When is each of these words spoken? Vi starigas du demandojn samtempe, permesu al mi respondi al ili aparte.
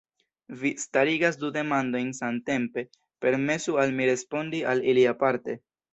Vi 0.61 0.69
starigas 0.83 1.35
du 1.43 1.51
demandojn 1.57 2.09
samtempe, 2.21 2.85
permesu 3.27 3.77
al 3.85 3.95
mi 4.01 4.09
respondi 4.11 4.63
al 4.73 4.83
ili 4.95 5.05
aparte. 5.13 5.61